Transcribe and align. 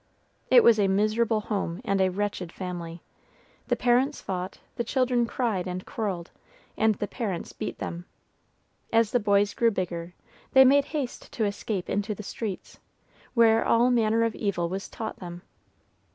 It 0.49 0.63
was 0.63 0.79
a 0.79 0.87
miserable 0.87 1.41
home 1.41 1.79
and 1.85 2.01
a 2.01 2.09
wretched 2.09 2.51
family. 2.51 3.03
The 3.67 3.75
parents 3.75 4.19
fought, 4.19 4.57
the 4.75 4.83
children 4.83 5.27
cried 5.27 5.67
and 5.67 5.85
quarrelled, 5.85 6.31
and 6.75 6.95
the 6.95 7.07
parents 7.07 7.53
beat 7.53 7.77
them. 7.77 8.05
As 8.91 9.11
the 9.11 9.19
boys 9.19 9.53
grew 9.53 9.69
bigger, 9.69 10.15
they 10.53 10.65
made 10.65 10.85
haste 10.85 11.31
to 11.33 11.45
escape 11.45 11.87
into 11.87 12.15
the 12.15 12.23
streets, 12.23 12.79
where 13.35 13.63
all 13.63 13.91
manner 13.91 14.23
of 14.23 14.33
evil 14.33 14.69
was 14.69 14.89
taught 14.89 15.17
them. 15.17 15.43